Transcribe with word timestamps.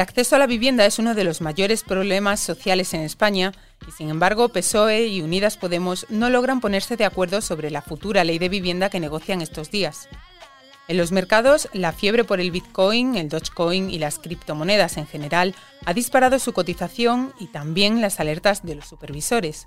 El 0.00 0.04
acceso 0.04 0.34
a 0.34 0.38
la 0.38 0.46
vivienda 0.46 0.86
es 0.86 0.98
uno 0.98 1.14
de 1.14 1.24
los 1.24 1.42
mayores 1.42 1.82
problemas 1.82 2.40
sociales 2.40 2.94
en 2.94 3.02
España 3.02 3.52
y, 3.86 3.90
sin 3.90 4.08
embargo, 4.08 4.48
PSOE 4.48 5.08
y 5.08 5.20
Unidas 5.20 5.58
Podemos 5.58 6.06
no 6.08 6.30
logran 6.30 6.62
ponerse 6.62 6.96
de 6.96 7.04
acuerdo 7.04 7.42
sobre 7.42 7.70
la 7.70 7.82
futura 7.82 8.24
ley 8.24 8.38
de 8.38 8.48
vivienda 8.48 8.88
que 8.88 8.98
negocian 8.98 9.42
estos 9.42 9.70
días. 9.70 10.08
En 10.88 10.96
los 10.96 11.12
mercados, 11.12 11.68
la 11.74 11.92
fiebre 11.92 12.24
por 12.24 12.40
el 12.40 12.50
Bitcoin, 12.50 13.14
el 13.14 13.28
Dogecoin 13.28 13.90
y 13.90 13.98
las 13.98 14.18
criptomonedas 14.18 14.96
en 14.96 15.06
general 15.06 15.54
ha 15.84 15.92
disparado 15.92 16.38
su 16.38 16.54
cotización 16.54 17.34
y 17.38 17.48
también 17.48 18.00
las 18.00 18.20
alertas 18.20 18.64
de 18.64 18.76
los 18.76 18.86
supervisores. 18.86 19.66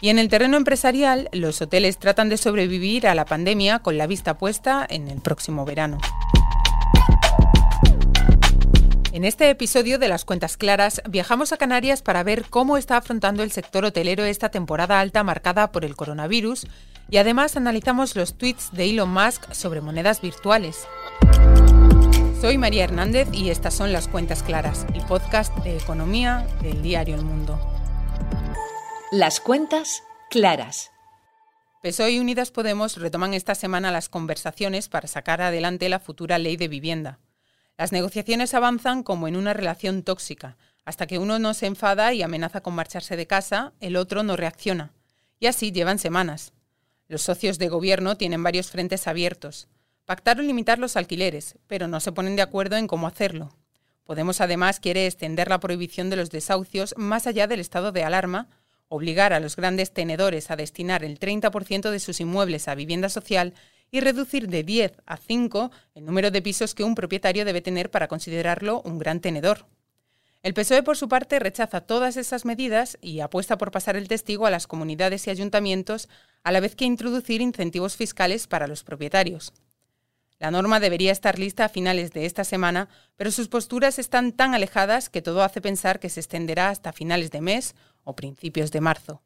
Y 0.00 0.10
en 0.10 0.20
el 0.20 0.28
terreno 0.28 0.56
empresarial, 0.58 1.28
los 1.32 1.60
hoteles 1.60 1.98
tratan 1.98 2.28
de 2.28 2.36
sobrevivir 2.36 3.08
a 3.08 3.16
la 3.16 3.24
pandemia 3.24 3.80
con 3.80 3.98
la 3.98 4.06
vista 4.06 4.38
puesta 4.38 4.86
en 4.88 5.08
el 5.08 5.20
próximo 5.20 5.64
verano. 5.64 5.98
En 9.16 9.24
este 9.24 9.48
episodio 9.48 9.98
de 9.98 10.08
Las 10.08 10.26
Cuentas 10.26 10.58
Claras 10.58 11.00
viajamos 11.08 11.50
a 11.50 11.56
Canarias 11.56 12.02
para 12.02 12.22
ver 12.22 12.44
cómo 12.50 12.76
está 12.76 12.98
afrontando 12.98 13.42
el 13.42 13.50
sector 13.50 13.86
hotelero 13.86 14.24
esta 14.24 14.50
temporada 14.50 15.00
alta 15.00 15.24
marcada 15.24 15.72
por 15.72 15.86
el 15.86 15.96
coronavirus 15.96 16.66
y 17.08 17.16
además 17.16 17.56
analizamos 17.56 18.14
los 18.14 18.36
tweets 18.36 18.72
de 18.72 18.90
Elon 18.90 19.10
Musk 19.10 19.50
sobre 19.54 19.80
monedas 19.80 20.20
virtuales. 20.20 20.86
Soy 22.42 22.58
María 22.58 22.84
Hernández 22.84 23.28
y 23.32 23.48
estas 23.48 23.72
son 23.72 23.90
Las 23.90 24.06
Cuentas 24.06 24.42
Claras, 24.42 24.84
el 24.92 25.02
podcast 25.06 25.56
de 25.64 25.78
economía 25.78 26.46
del 26.60 26.82
diario 26.82 27.14
El 27.14 27.24
Mundo. 27.24 27.58
Las 29.10 29.40
Cuentas 29.40 30.02
Claras. 30.28 30.90
PSOE 31.82 32.10
y 32.10 32.18
Unidas 32.18 32.50
Podemos 32.50 32.98
retoman 32.98 33.32
esta 33.32 33.54
semana 33.54 33.90
las 33.90 34.10
conversaciones 34.10 34.90
para 34.90 35.08
sacar 35.08 35.40
adelante 35.40 35.88
la 35.88 36.00
futura 36.00 36.36
ley 36.36 36.58
de 36.58 36.68
vivienda. 36.68 37.18
Las 37.78 37.92
negociaciones 37.92 38.54
avanzan 38.54 39.02
como 39.02 39.28
en 39.28 39.36
una 39.36 39.52
relación 39.52 40.02
tóxica, 40.02 40.56
hasta 40.86 41.06
que 41.06 41.18
uno 41.18 41.38
no 41.38 41.52
se 41.52 41.66
enfada 41.66 42.14
y 42.14 42.22
amenaza 42.22 42.62
con 42.62 42.74
marcharse 42.74 43.16
de 43.16 43.26
casa, 43.26 43.72
el 43.80 43.96
otro 43.96 44.22
no 44.22 44.36
reacciona. 44.36 44.92
Y 45.38 45.46
así 45.46 45.72
llevan 45.72 45.98
semanas. 45.98 46.52
Los 47.08 47.22
socios 47.22 47.58
de 47.58 47.68
gobierno 47.68 48.16
tienen 48.16 48.42
varios 48.42 48.70
frentes 48.70 49.06
abiertos. 49.06 49.68
Pactaron 50.06 50.46
limitar 50.46 50.78
los 50.78 50.96
alquileres, 50.96 51.58
pero 51.66 51.86
no 51.88 52.00
se 52.00 52.12
ponen 52.12 52.36
de 52.36 52.42
acuerdo 52.42 52.76
en 52.76 52.86
cómo 52.86 53.06
hacerlo. 53.06 53.54
Podemos 54.04 54.40
además 54.40 54.80
quiere 54.80 55.06
extender 55.06 55.48
la 55.48 55.60
prohibición 55.60 56.08
de 56.08 56.16
los 56.16 56.30
desahucios 56.30 56.94
más 56.96 57.26
allá 57.26 57.46
del 57.46 57.60
estado 57.60 57.92
de 57.92 58.04
alarma, 58.04 58.48
obligar 58.88 59.32
a 59.32 59.40
los 59.40 59.56
grandes 59.56 59.92
tenedores 59.92 60.50
a 60.50 60.56
destinar 60.56 61.04
el 61.04 61.18
30% 61.18 61.90
de 61.90 62.00
sus 62.00 62.20
inmuebles 62.20 62.68
a 62.68 62.74
vivienda 62.76 63.08
social 63.08 63.52
y 63.90 64.00
reducir 64.00 64.48
de 64.48 64.62
10 64.62 65.02
a 65.06 65.16
5 65.16 65.70
el 65.94 66.04
número 66.04 66.30
de 66.30 66.42
pisos 66.42 66.74
que 66.74 66.84
un 66.84 66.94
propietario 66.94 67.44
debe 67.44 67.60
tener 67.60 67.90
para 67.90 68.08
considerarlo 68.08 68.82
un 68.82 68.98
gran 68.98 69.20
tenedor. 69.20 69.66
El 70.42 70.54
PSOE, 70.54 70.82
por 70.82 70.96
su 70.96 71.08
parte, 71.08 71.40
rechaza 71.40 71.80
todas 71.80 72.16
esas 72.16 72.44
medidas 72.44 72.98
y 73.00 73.20
apuesta 73.20 73.58
por 73.58 73.72
pasar 73.72 73.96
el 73.96 74.06
testigo 74.06 74.46
a 74.46 74.50
las 74.50 74.66
comunidades 74.66 75.26
y 75.26 75.30
ayuntamientos, 75.30 76.08
a 76.44 76.52
la 76.52 76.60
vez 76.60 76.76
que 76.76 76.84
introducir 76.84 77.40
incentivos 77.40 77.96
fiscales 77.96 78.46
para 78.46 78.68
los 78.68 78.84
propietarios. 78.84 79.52
La 80.38 80.50
norma 80.50 80.80
debería 80.80 81.12
estar 81.12 81.38
lista 81.38 81.64
a 81.64 81.68
finales 81.68 82.12
de 82.12 82.26
esta 82.26 82.44
semana, 82.44 82.88
pero 83.16 83.30
sus 83.30 83.48
posturas 83.48 83.98
están 83.98 84.32
tan 84.32 84.54
alejadas 84.54 85.08
que 85.08 85.22
todo 85.22 85.42
hace 85.42 85.60
pensar 85.60 85.98
que 85.98 86.10
se 86.10 86.20
extenderá 86.20 86.68
hasta 86.68 86.92
finales 86.92 87.30
de 87.30 87.40
mes 87.40 87.74
o 88.04 88.14
principios 88.14 88.70
de 88.70 88.82
marzo. 88.82 89.22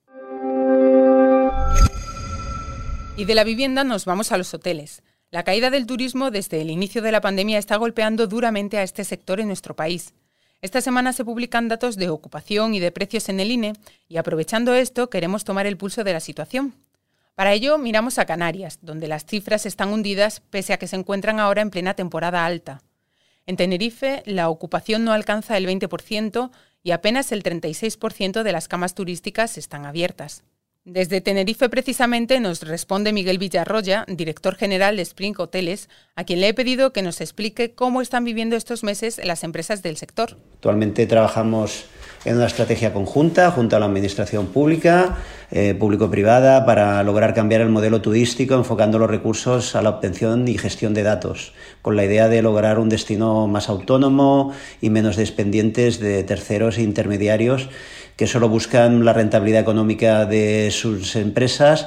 Y 3.21 3.27
de 3.27 3.35
la 3.35 3.45
vivienda 3.45 3.85
nos 3.85 4.07
vamos 4.07 4.33
a 4.33 4.39
los 4.39 4.55
hoteles. 4.55 5.03
La 5.31 5.43
caída 5.43 5.69
del 5.69 5.85
turismo 5.85 6.31
desde 6.31 6.63
el 6.63 6.71
inicio 6.71 7.03
de 7.03 7.13
la 7.13 7.21
pandemia 7.21 7.59
está 7.59 7.77
golpeando 7.77 8.27
duramente 8.27 8.79
a 8.79 8.83
este 8.83 9.05
sector 9.05 9.41
en 9.41 9.49
nuestro 9.49 9.77
país. 9.77 10.15
Esta 10.63 10.81
semana 10.81 11.13
se 11.13 11.23
publican 11.23 11.69
datos 11.69 11.97
de 11.97 12.09
ocupación 12.09 12.73
y 12.73 12.81
de 12.81 12.93
precios 12.93 13.29
en 13.29 13.39
el 13.39 13.51
INE 13.51 13.75
y 14.09 14.17
aprovechando 14.17 14.73
esto 14.73 15.11
queremos 15.11 15.45
tomar 15.45 15.67
el 15.67 15.77
pulso 15.77 16.03
de 16.03 16.15
la 16.15 16.21
situación. 16.21 16.75
Para 17.35 17.53
ello 17.53 17.77
miramos 17.77 18.19
a 18.19 18.25
Canarias, 18.25 18.79
donde 18.81 19.07
las 19.07 19.27
cifras 19.27 19.67
están 19.67 19.91
hundidas 19.91 20.41
pese 20.41 20.73
a 20.73 20.79
que 20.79 20.89
se 20.89 20.97
encuentran 20.97 21.41
ahora 21.41 21.61
en 21.61 21.69
plena 21.69 21.93
temporada 21.93 22.47
alta. 22.47 22.81
En 23.45 23.57
Tenerife 23.57 24.23
la 24.25 24.49
ocupación 24.49 25.05
no 25.05 25.13
alcanza 25.13 25.59
el 25.59 25.67
20% 25.67 26.51
y 26.83 26.93
apenas 26.93 27.33
el 27.33 27.43
36% 27.43 28.43
de 28.43 28.53
las 28.53 28.67
camas 28.67 28.95
turísticas 28.95 29.59
están 29.59 29.85
abiertas. 29.85 30.43
Desde 30.87 31.21
Tenerife 31.21 31.69
precisamente 31.69 32.41
nos 32.41 32.63
responde 32.63 33.13
Miguel 33.13 33.37
Villarroya, 33.37 34.07
director 34.09 34.55
general 34.57 34.97
de 34.97 35.03
Spring 35.03 35.35
Hoteles, 35.39 35.91
a 36.17 36.25
quien 36.25 36.41
le 36.41 36.49
he 36.49 36.55
pedido 36.55 36.95
que 36.95 37.03
nos 37.03 37.21
explique 37.21 37.75
cómo 37.75 38.01
están 38.01 38.25
viviendo 38.25 38.57
estos 38.57 38.83
meses 38.83 39.21
las 39.23 39.45
empresas 39.45 39.83
del 39.83 39.99
sector. 39.99 40.39
Actualmente 40.55 41.07
trabajamos 41.07 41.85
en 42.25 42.37
una 42.37 42.47
estrategia 42.47 42.93
conjunta 42.93 43.51
junto 43.51 43.77
a 43.77 43.81
la 43.81 43.87
Administración 43.87 44.49
Pública, 44.49 45.17
eh, 45.51 45.75
público-privada, 45.75 46.67
para 46.67 47.03
lograr 47.03 47.35
cambiar 47.35 47.63
el 47.63 47.71
modelo 47.71 48.03
turístico 48.03 48.55
enfocando 48.55 48.99
los 48.99 49.09
recursos 49.09 49.75
a 49.75 49.83
la 49.83 49.91
obtención 49.91 50.47
y 50.47 50.59
gestión 50.59 50.93
de 50.93 51.03
datos, 51.03 51.55
con 51.83 51.97
la 51.97 52.05
idea 52.05 52.29
de 52.29 52.43
lograr 52.43 52.79
un 52.79 52.89
destino 52.89 53.47
más 53.49 53.69
autónomo 53.69 54.53
y 54.81 54.91
menos 54.91 55.17
dependientes 55.17 55.99
de 55.99 56.23
terceros 56.23 56.77
e 56.77 56.83
intermediarios 56.83 57.69
que 58.17 58.27
solo 58.27 58.51
buscan 58.51 59.05
la 59.05 59.15
rentabilidad 59.15 59.63
económica 59.63 60.27
de 60.27 60.71
sus 60.71 61.17
empresas 61.17 61.87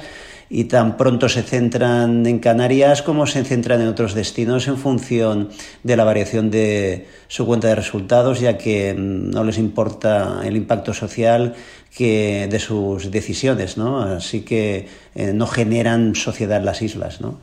y 0.54 0.64
tan 0.66 0.96
pronto 0.96 1.28
se 1.28 1.42
centran 1.42 2.24
en 2.26 2.38
Canarias 2.38 3.02
como 3.02 3.26
se 3.26 3.42
centran 3.42 3.80
en 3.80 3.88
otros 3.88 4.14
destinos 4.14 4.68
en 4.68 4.76
función 4.76 5.48
de 5.82 5.96
la 5.96 6.04
variación 6.04 6.52
de 6.52 7.08
su 7.26 7.44
cuenta 7.44 7.66
de 7.66 7.74
resultados, 7.74 8.38
ya 8.38 8.56
que 8.56 8.94
mm, 8.94 9.30
no 9.30 9.42
les 9.42 9.58
importa 9.58 10.42
el 10.44 10.54
impacto 10.56 10.94
social 10.94 11.54
que 11.90 12.46
de 12.48 12.60
sus 12.60 13.10
decisiones, 13.10 13.76
¿no? 13.76 14.00
Así 14.00 14.42
que 14.42 14.86
eh, 15.16 15.32
no 15.32 15.48
generan 15.48 16.14
sociedad 16.14 16.62
las 16.62 16.82
islas, 16.82 17.20
¿no? 17.20 17.40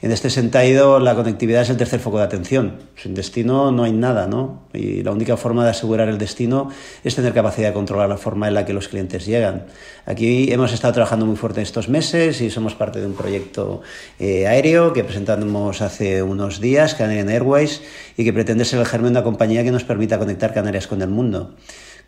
En 0.00 0.12
este 0.12 0.30
sentido, 0.30 1.00
la 1.00 1.16
conectividad 1.16 1.62
es 1.62 1.70
el 1.70 1.76
tercer 1.76 1.98
foco 1.98 2.18
de 2.18 2.24
atención. 2.24 2.74
Sin 2.94 3.14
destino 3.14 3.72
no 3.72 3.82
hay 3.82 3.90
nada, 3.90 4.28
¿no? 4.28 4.62
Y 4.72 5.02
la 5.02 5.10
única 5.10 5.36
forma 5.36 5.64
de 5.64 5.70
asegurar 5.70 6.08
el 6.08 6.18
destino 6.18 6.70
es 7.02 7.16
tener 7.16 7.34
capacidad 7.34 7.68
de 7.68 7.74
controlar 7.74 8.08
la 8.08 8.16
forma 8.16 8.46
en 8.46 8.54
la 8.54 8.64
que 8.64 8.72
los 8.72 8.86
clientes 8.86 9.26
llegan. 9.26 9.64
Aquí 10.06 10.52
hemos 10.52 10.72
estado 10.72 10.94
trabajando 10.94 11.26
muy 11.26 11.34
fuerte 11.34 11.62
estos 11.62 11.88
meses 11.88 12.40
y 12.40 12.48
somos 12.48 12.76
parte 12.76 13.00
de 13.00 13.06
un 13.06 13.14
proyecto 13.14 13.82
eh, 14.20 14.46
aéreo 14.46 14.92
que 14.92 15.02
presentamos 15.02 15.82
hace 15.82 16.22
unos 16.22 16.60
días, 16.60 16.94
Canadian 16.94 17.28
Airways, 17.28 17.82
y 18.16 18.22
que 18.22 18.32
pretende 18.32 18.64
ser 18.64 18.78
el 18.78 18.86
germen 18.86 19.14
de 19.14 19.18
una 19.18 19.24
compañía 19.24 19.64
que 19.64 19.72
nos 19.72 19.82
permita 19.82 20.16
conectar 20.18 20.54
Canarias 20.54 20.86
con 20.86 21.02
el 21.02 21.08
mundo. 21.08 21.54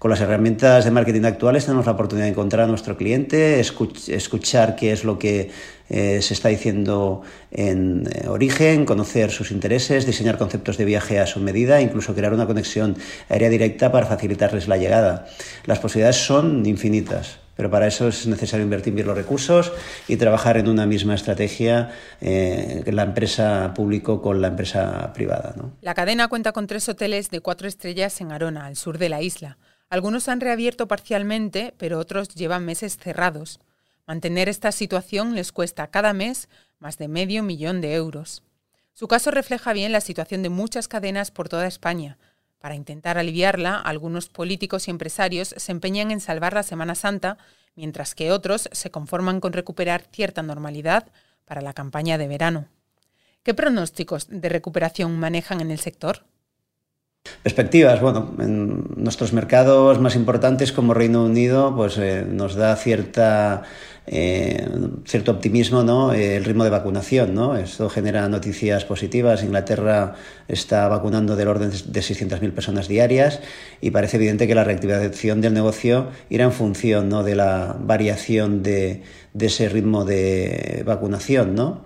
Con 0.00 0.10
las 0.10 0.22
herramientas 0.22 0.86
de 0.86 0.90
marketing 0.90 1.24
actuales 1.24 1.66
tenemos 1.66 1.84
la 1.84 1.92
oportunidad 1.92 2.24
de 2.24 2.30
encontrar 2.30 2.64
a 2.64 2.66
nuestro 2.66 2.96
cliente, 2.96 3.60
escuchar 3.60 4.74
qué 4.74 4.92
es 4.92 5.04
lo 5.04 5.18
que 5.18 5.50
eh, 5.90 6.22
se 6.22 6.32
está 6.32 6.48
diciendo 6.48 7.20
en 7.50 8.08
eh, 8.10 8.26
origen, 8.26 8.86
conocer 8.86 9.30
sus 9.30 9.50
intereses, 9.50 10.06
diseñar 10.06 10.38
conceptos 10.38 10.78
de 10.78 10.86
viaje 10.86 11.20
a 11.20 11.26
su 11.26 11.38
medida, 11.40 11.82
incluso 11.82 12.14
crear 12.14 12.32
una 12.32 12.46
conexión 12.46 12.96
aérea 13.28 13.50
directa 13.50 13.92
para 13.92 14.06
facilitarles 14.06 14.68
la 14.68 14.78
llegada. 14.78 15.26
Las 15.66 15.80
posibilidades 15.80 16.16
son 16.16 16.64
infinitas. 16.64 17.38
Pero 17.54 17.70
para 17.70 17.86
eso 17.86 18.08
es 18.08 18.26
necesario 18.26 18.64
invertir 18.64 18.94
bien 18.94 19.06
los 19.06 19.14
recursos 19.14 19.70
y 20.08 20.16
trabajar 20.16 20.56
en 20.56 20.66
una 20.66 20.86
misma 20.86 21.14
estrategia, 21.14 21.90
eh, 22.22 22.84
la 22.86 23.02
empresa 23.02 23.74
público 23.74 24.22
con 24.22 24.40
la 24.40 24.48
empresa 24.48 25.12
privada. 25.12 25.54
La 25.82 25.92
cadena 25.92 26.28
cuenta 26.28 26.52
con 26.52 26.66
tres 26.66 26.88
hoteles 26.88 27.28
de 27.28 27.40
cuatro 27.40 27.68
estrellas 27.68 28.18
en 28.22 28.32
Arona, 28.32 28.64
al 28.64 28.76
sur 28.76 28.96
de 28.96 29.10
la 29.10 29.20
isla. 29.20 29.58
Algunos 29.90 30.28
han 30.28 30.40
reabierto 30.40 30.86
parcialmente, 30.86 31.74
pero 31.76 31.98
otros 31.98 32.28
llevan 32.28 32.64
meses 32.64 32.96
cerrados. 32.96 33.58
Mantener 34.06 34.48
esta 34.48 34.70
situación 34.70 35.34
les 35.34 35.50
cuesta 35.50 35.88
cada 35.88 36.12
mes 36.12 36.48
más 36.78 36.96
de 36.96 37.08
medio 37.08 37.42
millón 37.42 37.80
de 37.80 37.94
euros. 37.94 38.44
Su 38.94 39.08
caso 39.08 39.32
refleja 39.32 39.72
bien 39.72 39.90
la 39.90 40.00
situación 40.00 40.44
de 40.44 40.48
muchas 40.48 40.86
cadenas 40.86 41.32
por 41.32 41.48
toda 41.48 41.66
España. 41.66 42.18
Para 42.60 42.76
intentar 42.76 43.18
aliviarla, 43.18 43.80
algunos 43.80 44.28
políticos 44.28 44.86
y 44.86 44.92
empresarios 44.92 45.54
se 45.56 45.72
empeñan 45.72 46.12
en 46.12 46.20
salvar 46.20 46.52
la 46.52 46.62
Semana 46.62 46.94
Santa, 46.94 47.36
mientras 47.74 48.14
que 48.14 48.30
otros 48.30 48.68
se 48.70 48.92
conforman 48.92 49.40
con 49.40 49.52
recuperar 49.52 50.04
cierta 50.12 50.42
normalidad 50.42 51.08
para 51.44 51.62
la 51.62 51.72
campaña 51.72 52.16
de 52.16 52.28
verano. 52.28 52.68
¿Qué 53.42 53.54
pronósticos 53.54 54.28
de 54.28 54.50
recuperación 54.50 55.18
manejan 55.18 55.60
en 55.60 55.72
el 55.72 55.80
sector? 55.80 56.24
Perspectivas, 57.42 58.00
bueno, 58.00 58.34
en 58.38 58.84
nuestros 58.96 59.32
mercados 59.32 59.98
más 59.98 60.14
importantes 60.14 60.72
como 60.72 60.92
Reino 60.92 61.24
Unido, 61.24 61.74
pues 61.74 61.96
eh, 61.96 62.24
nos 62.26 62.54
da 62.54 62.76
cierta 62.76 63.62
eh, 64.06 64.68
cierto 65.04 65.30
optimismo 65.30 65.82
¿no? 65.82 66.12
Eh, 66.12 66.36
el 66.36 66.44
ritmo 66.44 66.64
de 66.64 66.70
vacunación. 66.70 67.34
¿no? 67.34 67.56
Esto 67.56 67.88
genera 67.88 68.28
noticias 68.28 68.84
positivas. 68.84 69.42
Inglaterra 69.42 70.16
está 70.48 70.88
vacunando 70.88 71.36
del 71.36 71.48
orden 71.48 71.70
de 71.70 72.00
600.000 72.00 72.52
personas 72.52 72.88
diarias 72.88 73.40
y 73.80 73.90
parece 73.90 74.16
evidente 74.16 74.46
que 74.46 74.54
la 74.54 74.64
reactivación 74.64 75.40
del 75.40 75.54
negocio 75.54 76.08
irá 76.28 76.44
en 76.44 76.52
función 76.52 77.08
¿no? 77.08 77.22
de 77.22 77.36
la 77.36 77.76
variación 77.78 78.62
de, 78.62 79.02
de 79.32 79.46
ese 79.46 79.68
ritmo 79.68 80.04
de 80.04 80.82
vacunación. 80.84 81.54
¿no? 81.54 81.84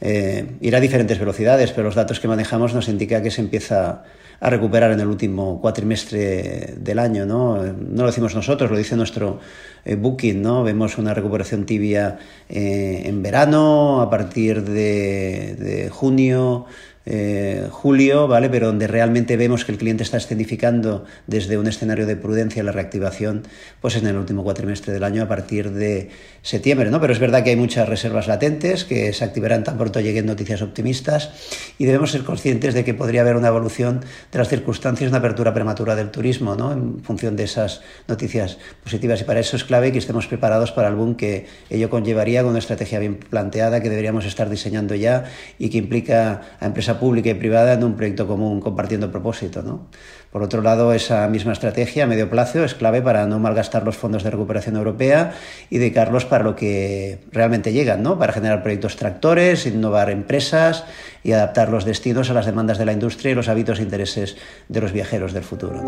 Eh, 0.00 0.56
irá 0.60 0.78
a 0.78 0.80
diferentes 0.80 1.18
velocidades, 1.18 1.72
pero 1.72 1.84
los 1.84 1.94
datos 1.94 2.20
que 2.20 2.28
manejamos 2.28 2.74
nos 2.74 2.88
indican 2.88 3.22
que 3.22 3.30
se 3.30 3.40
empieza 3.40 4.04
a 4.38 4.50
recuperar 4.50 4.92
en 4.92 5.00
el 5.00 5.06
último 5.06 5.60
cuatrimestre 5.60 6.74
del 6.76 6.98
año. 6.98 7.24
No, 7.24 7.62
no 7.62 8.02
lo 8.02 8.06
decimos 8.06 8.34
nosotros, 8.34 8.70
lo 8.70 8.76
dice 8.76 8.96
nuestro 8.96 9.40
eh, 9.84 9.96
booking. 9.96 10.42
¿no? 10.42 10.62
Vemos 10.62 10.98
una 10.98 11.14
recuperación 11.14 11.64
tibia 11.64 12.18
eh, 12.48 13.02
en 13.06 13.22
verano, 13.22 14.02
a 14.02 14.10
partir 14.10 14.62
de 14.62 15.88
junio, 15.90 16.66
eh, 17.08 17.68
julio, 17.70 18.26
¿vale? 18.26 18.50
Pero 18.50 18.66
donde 18.66 18.88
realmente 18.88 19.36
vemos 19.36 19.64
que 19.64 19.70
el 19.70 19.78
cliente 19.78 20.02
está 20.02 20.16
escenificando 20.16 21.04
desde 21.28 21.56
un 21.56 21.68
escenario 21.68 22.04
de 22.04 22.16
prudencia 22.16 22.64
la 22.64 22.72
reactivación, 22.72 23.44
pues 23.80 23.94
en 23.94 24.08
el 24.08 24.16
último 24.16 24.42
cuatrimestre 24.42 24.92
del 24.92 25.04
año 25.04 25.22
a 25.22 25.28
partir 25.28 25.70
de 25.70 26.10
septiembre, 26.42 26.90
¿no? 26.90 27.00
Pero 27.00 27.12
es 27.12 27.20
verdad 27.20 27.44
que 27.44 27.50
hay 27.50 27.56
muchas 27.56 27.88
reservas 27.88 28.26
latentes 28.26 28.84
que 28.84 29.12
se 29.12 29.24
activarán 29.24 29.62
tan 29.62 29.78
pronto 29.78 30.00
lleguen 30.00 30.26
noticias 30.26 30.62
optimistas 30.62 31.30
y 31.78 31.84
debemos 31.84 32.10
ser 32.10 32.24
conscientes 32.24 32.74
de 32.74 32.84
que 32.84 32.92
podría 32.92 33.20
haber 33.20 33.36
una 33.36 33.48
evolución 33.48 34.00
de 34.32 34.38
las 34.38 34.48
circunstancias, 34.48 35.08
una 35.08 35.18
apertura 35.18 35.54
prematura 35.54 35.94
del 35.94 36.10
turismo, 36.10 36.56
¿no? 36.56 36.72
En 36.72 37.04
función 37.04 37.36
de 37.36 37.44
esas 37.44 37.82
noticias 38.08 38.58
positivas 38.82 39.20
y 39.20 39.24
para 39.24 39.38
eso 39.38 39.54
es 39.54 39.62
clave 39.62 39.92
que 39.92 39.98
estemos 39.98 40.26
preparados 40.26 40.72
para 40.72 40.88
el 40.88 40.96
boom 40.96 41.14
que 41.14 41.46
ello 41.70 41.88
conllevaría 41.88 42.42
con 42.42 42.50
una 42.50 42.58
estrategia 42.58 42.98
bien 42.98 43.16
planteada 43.16 43.80
que 43.80 43.90
deberíamos 43.90 44.24
estar 44.24 44.50
diseñando 44.50 44.96
ya 44.96 45.24
y 45.58 45.68
que 45.70 45.78
implica 45.78 46.42
a 46.58 46.66
empresas 46.66 46.95
pública 46.98 47.30
y 47.30 47.34
privada 47.34 47.74
en 47.74 47.84
un 47.84 47.96
proyecto 47.96 48.26
común 48.26 48.60
compartiendo 48.60 49.10
propósito. 49.10 49.62
¿no? 49.62 49.88
Por 50.30 50.42
otro 50.42 50.62
lado, 50.62 50.92
esa 50.92 51.26
misma 51.28 51.52
estrategia 51.52 52.04
a 52.04 52.06
medio 52.06 52.28
plazo 52.28 52.64
es 52.64 52.74
clave 52.74 53.02
para 53.02 53.26
no 53.26 53.38
malgastar 53.38 53.84
los 53.84 53.96
fondos 53.96 54.22
de 54.22 54.30
recuperación 54.30 54.76
europea 54.76 55.34
y 55.70 55.78
dedicarlos 55.78 56.24
para 56.24 56.44
lo 56.44 56.56
que 56.56 57.20
realmente 57.32 57.72
llegan, 57.72 58.02
¿no? 58.02 58.18
para 58.18 58.32
generar 58.32 58.62
proyectos 58.62 58.96
tractores, 58.96 59.66
innovar 59.66 60.10
empresas 60.10 60.84
y 61.22 61.32
adaptar 61.32 61.68
los 61.68 61.84
destinos 61.84 62.30
a 62.30 62.34
las 62.34 62.46
demandas 62.46 62.78
de 62.78 62.86
la 62.86 62.92
industria 62.92 63.32
y 63.32 63.34
los 63.34 63.48
hábitos 63.48 63.78
e 63.78 63.82
intereses 63.82 64.36
de 64.68 64.80
los 64.80 64.92
viajeros 64.92 65.32
del 65.32 65.44
futuro. 65.44 65.80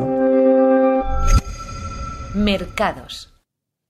Mercados. 2.34 3.34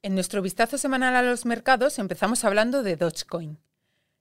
En 0.03 0.15
nuestro 0.15 0.43
vistazo 0.43 0.79
semanal 0.79 1.17
a 1.17 1.23
los 1.23 1.45
mercados 1.45 1.99
empezamos 1.99 2.45
hablando 2.45 2.83
de 2.83 2.97
Dogecoin. 2.97 3.59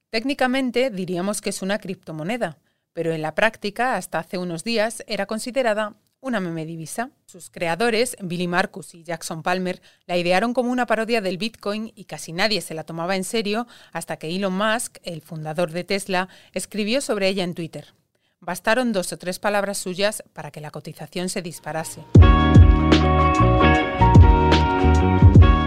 Técnicamente 0.09 0.89
diríamos 0.89 1.41
que 1.41 1.49
es 1.49 1.61
una 1.61 1.79
criptomoneda, 1.79 2.57
pero 2.97 3.13
en 3.13 3.21
la 3.21 3.35
práctica, 3.35 3.95
hasta 3.95 4.17
hace 4.17 4.39
unos 4.39 4.63
días, 4.63 5.03
era 5.05 5.27
considerada 5.27 5.93
una 6.19 6.39
meme 6.39 6.65
divisa. 6.65 7.11
Sus 7.27 7.51
creadores, 7.51 8.17
Billy 8.23 8.47
Marcus 8.47 8.95
y 8.95 9.03
Jackson 9.03 9.43
Palmer, 9.43 9.83
la 10.07 10.17
idearon 10.17 10.51
como 10.55 10.71
una 10.71 10.87
parodia 10.87 11.21
del 11.21 11.37
Bitcoin 11.37 11.91
y 11.93 12.05
casi 12.05 12.33
nadie 12.33 12.59
se 12.59 12.73
la 12.73 12.85
tomaba 12.85 13.15
en 13.15 13.23
serio 13.23 13.67
hasta 13.93 14.17
que 14.17 14.35
Elon 14.35 14.57
Musk, 14.57 14.97
el 15.03 15.21
fundador 15.21 15.69
de 15.73 15.83
Tesla, 15.83 16.27
escribió 16.53 16.99
sobre 16.99 17.27
ella 17.27 17.43
en 17.43 17.53
Twitter. 17.53 17.93
Bastaron 18.39 18.93
dos 18.93 19.13
o 19.13 19.17
tres 19.19 19.37
palabras 19.37 19.77
suyas 19.77 20.23
para 20.33 20.49
que 20.49 20.59
la 20.59 20.71
cotización 20.71 21.29
se 21.29 21.43
disparase. 21.43 22.01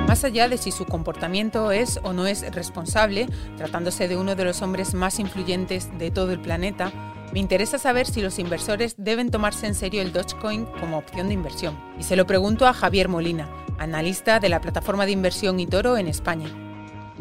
Más 0.08 0.24
allá 0.24 0.48
de 0.48 0.58
si 0.58 0.72
su 0.72 0.84
comportamiento 0.84 1.70
es 1.70 2.00
o 2.02 2.12
no 2.12 2.26
es 2.26 2.42
responsable, 2.52 3.28
tratándose 3.56 4.08
de 4.08 4.16
uno 4.16 4.34
de 4.34 4.42
los 4.42 4.62
hombres 4.62 4.94
más 4.94 5.20
influyentes 5.20 5.96
de 5.96 6.10
todo 6.10 6.32
el 6.32 6.40
planeta, 6.40 6.92
me 7.32 7.40
interesa 7.40 7.78
saber 7.78 8.06
si 8.06 8.22
los 8.22 8.38
inversores 8.38 8.94
deben 8.98 9.30
tomarse 9.30 9.66
en 9.66 9.74
serio 9.74 10.02
el 10.02 10.12
Dogecoin 10.12 10.66
como 10.80 10.98
opción 10.98 11.28
de 11.28 11.34
inversión. 11.34 11.78
Y 11.98 12.02
se 12.02 12.16
lo 12.16 12.26
pregunto 12.26 12.66
a 12.66 12.72
Javier 12.72 13.08
Molina, 13.08 13.48
analista 13.78 14.40
de 14.40 14.48
la 14.48 14.60
plataforma 14.60 15.06
de 15.06 15.12
inversión 15.12 15.60
Itoro 15.60 15.96
en 15.96 16.08
España. 16.08 16.48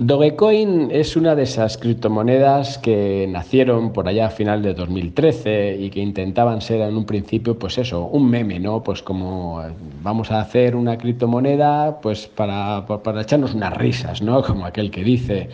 Dogecoin 0.02 0.92
es 0.92 1.18
una 1.18 1.36
de 1.36 1.44
esas 1.44 1.78
criptomonedas 1.78 2.78
que 2.78 3.28
nacieron 3.30 3.92
por 3.92 4.08
allá 4.08 4.28
a 4.28 4.30
final 4.30 4.64
de 4.64 4.74
2013 4.74 5.76
y 5.78 5.90
que 5.90 6.00
intentaban 6.00 6.62
ser 6.62 6.80
en 6.80 6.96
un 6.96 7.06
principio, 7.06 7.60
pues 7.60 7.78
eso, 7.78 8.06
un 8.06 8.30
meme, 8.30 8.62
¿no? 8.62 8.82
Pues 8.82 9.04
como 9.04 9.62
vamos 10.02 10.32
a 10.32 10.40
hacer 10.40 10.78
una 10.78 10.98
criptomoneda, 10.98 12.00
pues 12.00 12.28
para, 12.28 12.86
para 12.86 13.22
echarnos 13.22 13.54
unas 13.54 13.76
risas, 13.76 14.22
¿no? 14.22 14.42
Como 14.50 14.66
aquel 14.66 14.90
que 14.90 15.04
dice. 15.04 15.50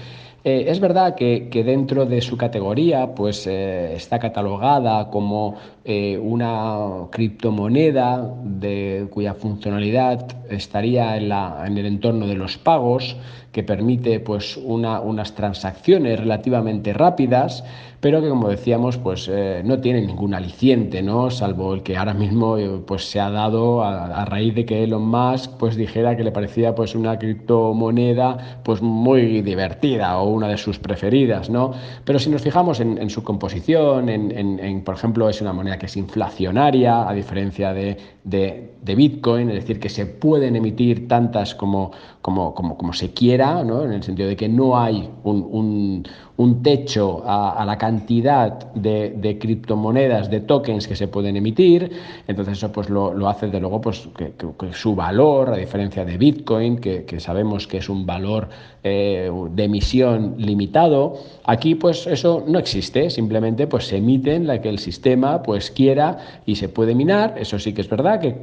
Eh, 0.47 0.69
es 0.69 0.79
verdad 0.79 1.15
que, 1.15 1.49
dentro 1.65 2.05
de 2.05 2.21
su 2.21 2.37
categoría 2.37 3.15
pues, 3.15 3.47
eh, 3.47 3.95
está 3.95 4.19
catalogada 4.19 5.09
como 5.09 5.55
eh, 5.83 6.19
una 6.19 7.07
criptomoneda 7.11 8.31
de, 8.43 9.07
cuya 9.09 9.33
funcionalidad 9.33 10.27
estaría 10.47 11.17
en, 11.17 11.29
la, 11.29 11.63
en, 11.65 11.79
el 11.79 11.87
entorno 11.87 12.27
de 12.27 12.35
los 12.35 12.59
pagos, 12.59 13.17
que 13.55 13.63
permite 13.63 14.19
pues, 14.19 14.57
una, 14.57 14.99
unas 14.99 15.33
transacciones 15.33 16.19
relativamente 16.19 16.91
rápidas, 16.91 17.63
pero 18.01 18.21
que 18.21 18.27
como 18.27 18.49
decíamos 18.49 18.97
pues 18.97 19.29
eh, 19.31 19.61
no 19.63 19.79
tiene 19.79 20.01
ningún 20.01 20.33
aliciente, 20.33 21.01
¿no? 21.01 21.31
salvo 21.31 21.73
el 21.73 21.81
que 21.81 21.95
ahora 21.95 22.13
mismo 22.13 22.57
eh, 22.57 22.81
pues 22.85 23.09
se 23.09 23.19
ha 23.19 23.29
dado 23.29 23.81
a, 23.81 24.25
raíz 24.25 24.53
de 24.55 24.65
que 24.65 24.83
Elon 24.83 25.07
Musk 25.07 25.53
pues 25.57 25.75
dijera 25.75 26.17
que 26.17 26.23
le 26.23 26.31
parecía 26.31 26.75
pues 26.75 26.95
una 26.95 27.17
criptomoneda 27.17 28.59
pues 28.63 28.81
muy 28.81 29.41
divertida 29.41 30.19
o 30.19 30.29
una 30.29 30.49
de 30.49 30.57
sus 30.57 30.77
preferidas, 30.77 31.49
¿no? 31.49 31.71
Pero 32.03 32.19
si 32.19 32.29
nos 32.29 32.41
fijamos 32.41 32.79
en, 32.81 33.09
su 33.09 33.23
composición, 33.23 34.09
en, 34.09 34.83
por 34.83 34.95
ejemplo 34.95 35.29
es 35.29 35.41
una 35.41 35.53
moneda 35.53 35.79
que 35.79 35.85
es 35.85 35.95
inflacionaria 35.97 37.07
a 37.07 37.13
diferencia 37.13 37.73
de, 37.73 37.97
de, 38.25 38.95
Bitcoin, 38.95 39.49
es 39.49 39.55
decir, 39.55 39.79
que 39.79 39.89
se 39.89 40.05
pueden 40.05 40.55
emitir 40.55 41.07
tantas 41.07 41.55
como, 41.55 41.91
como, 42.21 42.53
como, 42.53 42.77
como 42.77 42.93
se 42.93 43.13
quiera, 43.13 43.44
en 43.51 43.93
el 43.93 44.03
sentido 44.03 44.29
de 44.29 44.35
que 44.35 44.49
no 44.49 44.77
hay 44.77 45.09
un 45.23 46.03
un 46.37 46.61
techo 46.63 47.23
a, 47.25 47.63
la 47.65 47.77
cantidad 47.77 48.73
de, 48.73 49.37
criptomonedas, 49.39 50.29
de 50.29 50.41
tokens 50.41 50.87
que 50.87 50.95
se 50.95 51.07
pueden 51.07 51.37
emitir. 51.37 51.91
Entonces 52.27 52.57
eso 52.57 52.71
pues 52.71 52.89
lo, 52.89 53.29
hace 53.29 53.47
de 53.47 53.59
luego 53.59 53.79
pues 53.79 54.09
que, 54.17 54.33
su 54.73 54.95
valor, 54.95 55.49
a 55.49 55.55
diferencia 55.55 56.03
de 56.03 56.17
Bitcoin, 56.17 56.77
que, 56.77 57.19
sabemos 57.19 57.67
que 57.67 57.77
es 57.77 57.89
un 57.89 58.05
valor 58.05 58.49
eh, 58.87 59.31
de 59.49 59.63
emisión 59.63 60.35
limitado, 60.37 61.15
aquí 61.43 61.73
pues 61.73 62.05
eso 62.05 62.43
no 62.47 62.59
existe, 62.59 63.09
simplemente 63.09 63.65
pues 63.65 63.87
se 63.87 63.97
emiten 63.97 64.45
la 64.45 64.61
que 64.61 64.69
el 64.69 64.77
sistema 64.77 65.41
pues 65.41 65.71
quiera 65.71 66.19
y 66.45 66.55
se 66.55 66.69
puede 66.69 66.93
minar. 66.93 67.33
Eso 67.39 67.57
sí 67.57 67.73
que 67.73 67.81
es 67.81 67.89
verdad 67.89 68.21
que 68.21 68.35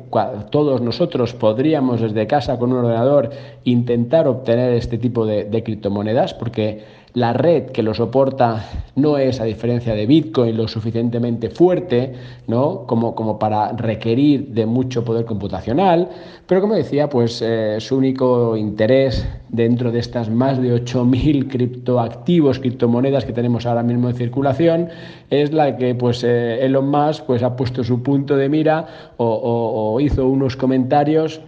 todos 0.51 0.81
nosotros 0.81 1.33
podríamos 1.33 2.01
desde 2.01 2.27
casa 2.27 2.59
con 2.59 2.73
un 2.73 2.79
ordenador 2.79 3.31
intentar 3.63 4.27
obtener 4.27 4.73
este 4.73 4.99
tipo 4.99 5.27
de, 5.27 5.45
de 5.45 5.63
criptomonedas 5.63 6.35
porque 6.35 7.02
la 7.15 7.33
red 7.33 7.67
que 7.67 7.83
lo 7.83 7.93
soporta 7.93 8.65
no 8.97 9.19
es, 9.19 9.41
a 9.41 9.45
diferencia 9.45 9.95
de 9.95 10.07
Bitcoin, 10.07 10.57
lo 10.57 10.67
suficientemente 10.67 11.51
fuerte 11.51 12.13
¿no? 12.47 12.87
como, 12.87 13.15
como 13.15 13.39
para 13.39 13.73
requerir 13.73 14.49
de 14.49 14.67
mucho 14.67 15.05
poder 15.05 15.25
computacional, 15.25 16.09
pero 16.47 16.61
como 16.61 16.75
decía, 16.75 17.09
pues 17.09 17.43
eh, 17.43 17.77
su 17.81 17.97
único 17.97 18.57
interés 18.57 19.27
dentro 19.49 19.93
de 19.93 19.99
estas 19.99 20.31
más 20.31 20.61
de 20.61 20.75
8.000 20.75 21.51
criptoactivos, 21.51 22.59
criptomonedas 22.59 23.25
que 23.25 23.33
tenemos 23.33 23.67
ahora 23.67 23.83
mismo 23.83 24.09
en 24.09 24.17
circulación, 24.17 24.89
es 25.31 25.53
la 25.53 25.77
que 25.77 25.95
pues, 25.95 26.25
eh, 26.25 26.65
Elon 26.65 26.89
Musk 26.89 27.25
pues, 27.25 27.43
ha 27.43 27.57
puesto 27.57 27.85
su 27.85 28.03
punto 28.03 28.37
de 28.37 28.49
mira 28.49 29.13
o 29.17 29.99
hizo 30.01 30.27
unos 30.27 30.57
comentarios 30.57 31.41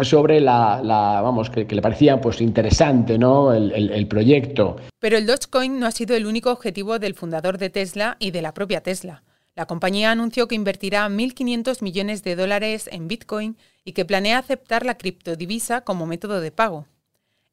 sobre 0.00 0.40
la, 0.40 0.80
vamos, 1.22 1.50
que, 1.50 1.64
le 1.64 1.82
parecía 1.82 2.20
pues 2.20 2.40
interesante, 2.40 3.18
¿no? 3.18 3.52
El, 3.52 3.72
el, 3.72 4.06
proyecto. 4.08 4.76
Pero 4.98 5.18
el 5.18 5.26
Dogecoin 5.26 5.78
no 5.78 5.86
ha 5.86 5.90
sido 5.90 6.16
el 6.16 6.26
único 6.26 6.50
objetivo 6.50 6.98
del 6.98 7.14
fundador 7.14 7.58
de 7.58 7.70
Tesla 7.70 8.16
y 8.18 8.30
de 8.30 8.42
la 8.42 8.54
propia 8.54 8.82
Tesla. 8.82 9.22
La 9.54 9.66
compañía 9.66 10.10
anunció 10.10 10.48
que 10.48 10.54
invertirá 10.54 11.06
1.500 11.08 11.82
millones 11.82 12.22
de 12.22 12.36
dólares 12.36 12.88
en 12.90 13.06
Bitcoin 13.06 13.58
y 13.84 13.92
que 13.92 14.06
planea 14.06 14.38
aceptar 14.38 14.86
la 14.86 14.96
criptodivisa 14.96 15.82
como 15.82 16.06
método 16.06 16.40
de 16.40 16.52
pago. 16.52 16.86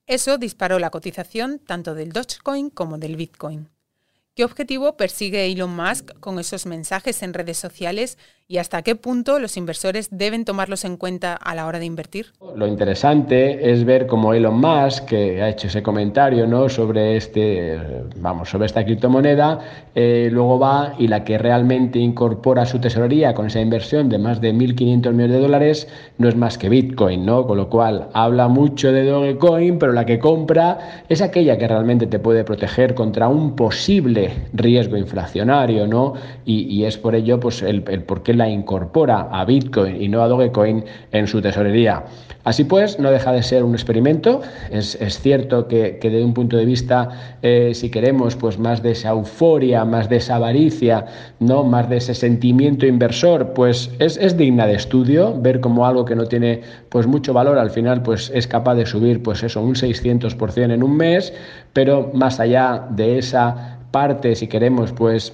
Eso 0.08 0.38
disparó 0.38 0.80
la 0.80 0.90
cotización 0.90 1.60
tanto 1.60 1.94
del 1.94 2.14
Dogecoin 2.14 2.70
como 2.70 2.98
del 2.98 3.18
Bitcoin. 3.18 3.70
¿Qué 4.34 4.46
objetivo 4.46 4.96
persigue 4.96 5.46
Elon 5.46 5.76
Musk 5.76 6.18
con 6.20 6.40
esos 6.40 6.66
mensajes 6.66 7.22
en 7.22 7.34
redes 7.34 7.58
sociales 7.58 8.18
y 8.52 8.58
hasta 8.58 8.82
qué 8.82 8.96
punto 8.96 9.38
los 9.38 9.58
inversores 9.58 10.10
deben 10.12 10.44
tomarlos 10.44 10.84
en 10.84 10.98
cuenta 10.98 11.36
a 11.36 11.54
la 11.54 11.68
hora 11.68 11.78
de 11.78 11.86
invertir? 11.86 12.34
Lo 12.56 12.66
interesante 12.66 13.72
es 13.72 13.86
ver 13.86 14.08
cómo 14.08 14.34
Elon 14.34 14.60
Musk, 14.60 15.06
que 15.06 15.40
ha 15.44 15.50
hecho 15.50 15.68
ese 15.68 15.84
comentario 15.84 16.48
¿no? 16.48 16.68
sobre, 16.68 17.16
este, 17.16 17.80
vamos, 18.16 18.50
sobre 18.50 18.66
esta 18.66 18.84
criptomoneda, 18.84 19.60
eh, 19.94 20.30
luego 20.32 20.58
va 20.58 20.96
y 20.98 21.08
la 21.08 21.24
que 21.24 21.38
realmente 21.38 22.00
incorpora 22.00 22.66
su 22.66 22.80
tesorería 22.80 23.36
con 23.36 23.46
esa 23.46 23.62
inversión 23.62 24.10
de 24.10 24.18
más 24.18 24.42
de 24.42 24.52
1.500 24.52 25.12
millones 25.12 25.30
de 25.30 25.40
dólares 25.40 25.88
no 26.18 26.28
es 26.28 26.36
más 26.36 26.58
que 26.58 26.70
Bitcoin, 26.70 27.24
¿no? 27.28 27.46
con 27.46 27.56
lo 27.56 27.70
cual 27.70 28.08
habla 28.14 28.48
mucho 28.48 28.92
de 28.92 29.06
Dogecoin, 29.06 29.78
pero 29.78 29.94
la 29.94 30.08
que 30.08 30.18
compra 30.18 31.04
es 31.08 31.22
aquella 31.22 31.60
que 31.60 31.68
realmente 31.68 32.08
te 32.08 32.18
puede 32.18 32.44
proteger 32.44 32.96
contra 32.96 33.28
un 33.28 33.56
posible 33.56 34.32
riesgo 34.54 34.98
inflacionario, 34.98 35.86
¿no? 35.86 36.16
Y, 36.46 36.80
es 36.80 36.98
por 36.98 37.14
ello 37.14 37.40
pues, 37.40 37.62
el, 37.62 37.84
el 37.90 38.04
por 38.04 38.24
qué 38.24 38.34
la 38.40 38.50
incorpora 38.50 39.28
a 39.32 39.46
Bitcoin 39.46 40.02
y 40.02 40.08
no 40.08 40.24
a 40.24 40.28
Dogecoin 40.28 40.86
en 41.12 41.28
su 41.28 41.42
tesorería. 41.42 42.06
Así 42.46 42.64
pues, 42.64 42.98
no 43.00 43.12
deja 43.12 43.34
de 43.34 43.44
ser 43.44 43.64
un 43.64 43.74
experimento. 43.74 44.42
Es, 44.72 44.98
cierto 45.22 45.68
que, 45.68 46.00
desde 46.02 46.24
un 46.24 46.34
punto 46.34 46.56
de 46.56 46.66
vista, 46.66 47.38
eh, 47.42 47.74
si 47.76 47.92
queremos, 47.92 48.38
pues 48.38 48.58
más 48.58 48.82
de 48.82 48.92
esa 48.92 49.10
euforia, 49.10 49.84
más 49.84 50.08
de 50.08 50.16
esa 50.16 50.38
avaricia, 50.38 51.06
¿no? 51.40 51.66
más 51.66 51.90
de 51.90 51.98
ese 51.98 52.16
sentimiento 52.16 52.86
inversor, 52.86 53.54
pues 53.54 53.92
es, 54.00 54.38
digna 54.38 54.66
de 54.68 54.76
estudio, 54.76 55.36
ver 55.40 55.60
cómo 55.60 55.86
algo 55.86 56.06
que 56.06 56.16
no 56.16 56.26
tiene 56.26 56.62
pues 56.88 57.06
mucho 57.08 57.34
valor 57.34 57.58
al 57.58 57.72
final 57.72 58.02
pues 58.02 58.32
es 58.34 58.48
capaz 58.48 58.76
de 58.76 58.86
subir 58.86 59.22
pues 59.22 59.44
eso, 59.44 59.62
un 59.62 59.76
600% 59.76 60.74
en 60.74 60.82
un 60.82 60.96
mes, 60.96 61.34
pero 61.74 62.10
más 62.14 62.40
allá 62.40 62.88
de 62.90 63.20
esa 63.20 63.80
parte, 63.92 64.36
si 64.36 64.48
queremos, 64.48 64.94
pues 64.94 65.34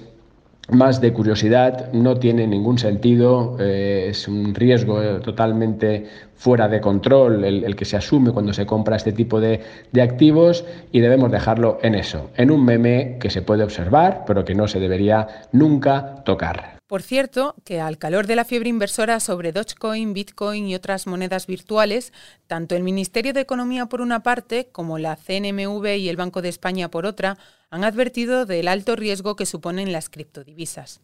más 0.68 1.00
de 1.00 1.12
curiosidad, 1.12 1.92
no 1.92 2.16
tiene 2.16 2.46
ningún 2.46 2.78
sentido, 2.78 3.56
eh, 3.60 4.08
es 4.10 4.26
un 4.26 4.54
riesgo 4.54 5.00
totalmente 5.20 6.06
fuera 6.34 6.68
de 6.68 6.80
control 6.80 7.44
el, 7.44 7.76
que 7.76 7.84
se 7.84 7.96
asume 7.96 8.32
cuando 8.32 8.52
se 8.52 8.66
compra 8.66 8.96
este 8.96 9.12
tipo 9.12 9.40
de, 9.40 9.60
de, 9.92 10.02
activos 10.02 10.64
y 10.92 11.00
debemos 11.00 11.30
dejarlo 11.30 11.78
en 11.82 11.94
eso, 11.94 12.30
en 12.36 12.50
un 12.50 12.64
meme 12.64 13.16
que 13.20 13.30
se 13.30 13.42
puede 13.42 13.64
observar, 13.64 14.24
pero 14.26 14.44
que 14.44 14.54
no 14.54 14.68
se 14.68 14.80
debería 14.80 15.26
nunca 15.52 16.22
tocar. 16.24 16.75
Por 16.86 17.02
cierto, 17.02 17.56
que 17.64 17.80
al 17.80 17.98
calor 17.98 18.28
de 18.28 18.36
la 18.36 18.44
fiebre 18.44 18.68
inversora 18.68 19.18
sobre 19.18 19.50
Dogecoin, 19.50 20.12
Bitcoin 20.12 20.68
y 20.68 20.76
otras 20.76 21.08
monedas 21.08 21.48
virtuales, 21.48 22.12
tanto 22.46 22.76
el 22.76 22.84
Ministerio 22.84 23.32
de 23.32 23.40
Economía 23.40 23.86
por 23.86 24.00
una 24.00 24.22
parte 24.22 24.68
como 24.70 24.98
la 24.98 25.16
CNMV 25.16 25.96
y 25.96 26.08
el 26.08 26.16
Banco 26.16 26.42
de 26.42 26.48
España 26.48 26.88
por 26.88 27.04
otra 27.04 27.38
han 27.70 27.82
advertido 27.82 28.46
del 28.46 28.68
alto 28.68 28.94
riesgo 28.94 29.34
que 29.34 29.46
suponen 29.46 29.90
las 29.90 30.08
criptodivisas. 30.08 31.00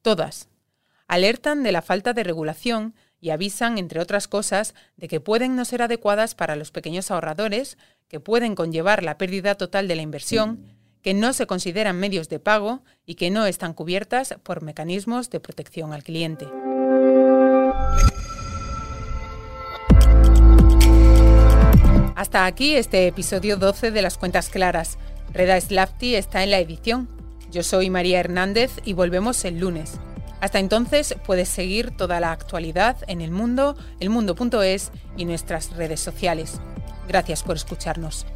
Todas. 0.00 0.48
Alertan 1.06 1.62
de 1.64 1.72
la 1.72 1.82
falta 1.82 2.14
de 2.14 2.24
regulación 2.24 2.94
y 3.20 3.28
avisan, 3.28 3.76
entre 3.76 4.00
otras 4.00 4.26
cosas, 4.26 4.74
de 4.96 5.06
que 5.06 5.20
pueden 5.20 5.54
no 5.54 5.66
ser 5.66 5.82
adecuadas 5.82 6.34
para 6.34 6.56
los 6.56 6.70
pequeños 6.70 7.10
ahorradores, 7.10 7.76
que 8.08 8.20
pueden 8.20 8.54
conllevar 8.54 9.02
la 9.02 9.18
pérdida 9.18 9.54
total 9.56 9.86
de 9.86 9.96
la 9.96 10.02
inversión, 10.02 10.79
que 11.02 11.14
no 11.14 11.32
se 11.32 11.46
consideran 11.46 11.98
medios 11.98 12.28
de 12.28 12.38
pago 12.38 12.82
y 13.06 13.14
que 13.14 13.30
no 13.30 13.46
están 13.46 13.74
cubiertas 13.74 14.34
por 14.42 14.62
mecanismos 14.62 15.30
de 15.30 15.40
protección 15.40 15.92
al 15.92 16.02
cliente. 16.02 16.46
Hasta 22.16 22.44
aquí 22.44 22.74
este 22.76 23.06
episodio 23.06 23.56
12 23.56 23.90
de 23.90 24.02
las 24.02 24.18
cuentas 24.18 24.50
claras. 24.50 24.98
Reda 25.32 25.58
Slafty 25.60 26.16
está 26.16 26.42
en 26.42 26.50
la 26.50 26.58
edición. 26.58 27.08
Yo 27.50 27.62
soy 27.62 27.88
María 27.88 28.20
Hernández 28.20 28.72
y 28.84 28.92
volvemos 28.92 29.44
el 29.44 29.58
lunes. 29.58 29.98
Hasta 30.40 30.58
entonces 30.58 31.14
puedes 31.26 31.48
seguir 31.48 31.90
toda 31.90 32.20
la 32.20 32.32
actualidad 32.32 32.96
en 33.06 33.20
el 33.20 33.30
mundo, 33.30 33.76
elmundo.es 34.00 34.92
y 35.16 35.24
nuestras 35.24 35.74
redes 35.76 36.00
sociales. 36.00 36.60
Gracias 37.08 37.42
por 37.42 37.56
escucharnos. 37.56 38.26